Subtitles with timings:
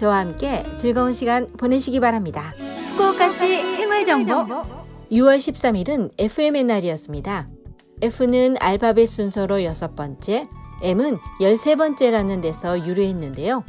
[0.00, 2.54] 저와 함께 즐거운 시간 보내시기 바랍니다.
[2.86, 4.32] 후쿠오카시 생활 정보
[5.12, 7.50] 6월 13일은 FM의 날이었습니다.
[8.00, 10.46] F는 알파벳 순서로 여섯 번째,
[10.82, 13.62] M은 열세 번째라는 데서 유래했는데요.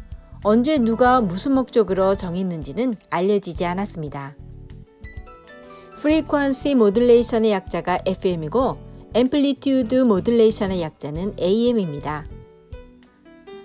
[0.45, 4.38] 언제 누가 무슨 목적으로 정했는지는 알려지지 않았습니다.
[5.98, 8.77] Frequency Modulation의 약자가 FM이고
[9.13, 12.25] Amplitude Modulation의 약자는 AM입니다.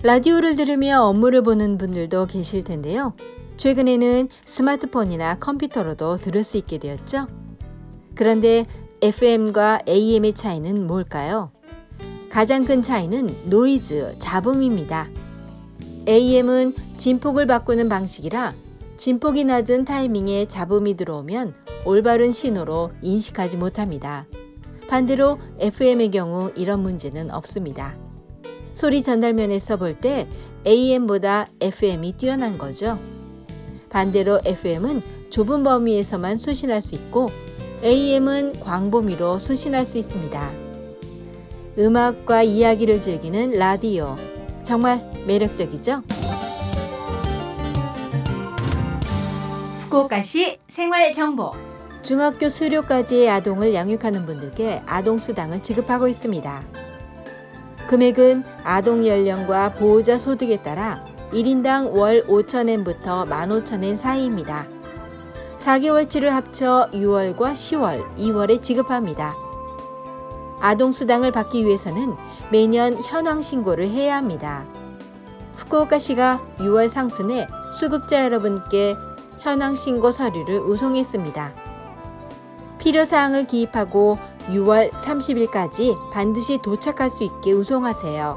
[0.02, 3.14] 라디오를 들으며 업무를 보는 분들도 계실 텐데요.
[3.56, 7.26] 최근에는 스마트폰이나 컴퓨터로도 들을 수 있게 되었죠.
[8.15, 8.66] 그런데
[9.01, 11.51] FM과 AM의 차이는 뭘까요?
[12.30, 15.09] 가장 큰 차이는 노이즈, 잡음입니다.
[16.06, 18.54] AM은 진폭을 바꾸는 방식이라
[18.96, 24.26] 진폭이 낮은 타이밍에 잡음이 들어오면 올바른 신호로 인식하지 못합니다.
[24.88, 28.05] 반대로 FM의 경우 이런 문제는 없습니다.
[28.77, 30.29] 소리 전달면에서 볼 때
[30.66, 32.99] AM보다 FM이 뛰어난 거죠.
[33.88, 37.30] 반대로 FM은 좁은 범위에서만 수신할 수 있고
[37.83, 40.51] AM은 광범위로 수신할 수 있습니다.
[41.79, 44.15] 음악과 이야기를 즐기는 라디오.
[44.63, 46.02] 정말 매력적이죠?
[49.85, 51.52] 후쿠오카시 생활 정보.
[52.02, 56.85] 중학교 수료까지의 아동을 양육하는 분들께 아동수당을 지급하고 있습니다.
[57.87, 64.66] 금액은 아동 연령과 보호자 소득에 따라 1인당 월 5천엔부터 15,000엔 사이입니다.
[65.56, 69.34] 4개월치를 합쳐 6월과 10월, 2월에 지급합니다.
[70.61, 72.15] 아동수당을 받기 위해서는
[72.50, 74.66] 매년 현황 신고를 해야 합니다.
[75.56, 77.47] 후쿠오카시가 6월 상순에
[77.78, 78.94] 수급자 여러분께
[79.38, 81.53] 현황 신고 서류를 우송했습니다.
[82.78, 84.19] 필요사항을 기입하고
[84.49, 88.37] 6월 30일까지 반드시 도착할 수 있게 우송하세요.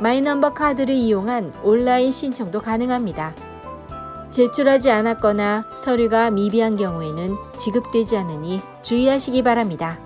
[0.00, 3.34] 마이넘버 카드를 이용한 온라인 신청도 가능합니다.
[4.30, 9.98] 제출하지 않았거나 서류가 미비한 경우에는 지급되지 않으니 주의하시기 바랍니다.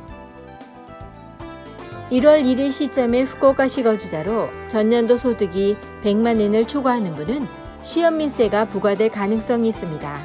[2.10, 7.48] 1월 1일 시점에 후쿠오카시 거주자로 전년도 소득이 100만 엔을 초과하는 분은
[7.80, 10.24] 시험민세가 부과될 가능성이 있습니다.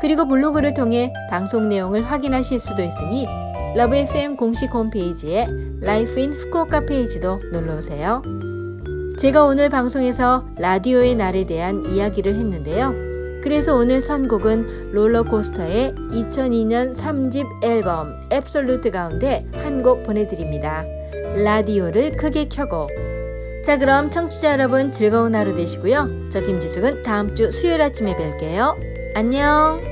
[0.00, 3.28] 그리고 블로그를 통해 방송 내용을 확인하실 수도 있으니
[3.76, 5.46] Love FM 공식 홈페이지에
[5.80, 8.22] Life in Fukuoka 페이지도 놀러 오세요.
[9.18, 13.09] 제가 오늘 방송에서 라디오의 날에 대한 이야기를 했는데요.
[13.42, 20.84] 그래서 오늘 선곡은 롤러코스터의 2002년 3집 앨범 Absolute 가운데 한 곡 보내드립니다.
[21.42, 22.88] 라디오를 크게 켜고
[23.64, 26.28] 자 그럼 청취자 여러분 즐거운 하루 되시고요.
[26.30, 28.76] 저 김지숙은 다음 주 수요일 아침에 뵐게요.
[29.14, 29.89] 안녕